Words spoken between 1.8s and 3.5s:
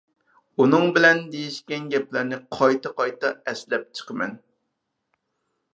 گەپلەرنى قايتا قايتا